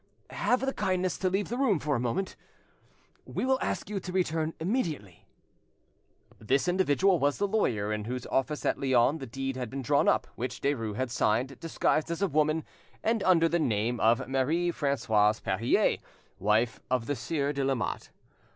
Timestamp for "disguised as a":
11.59-12.27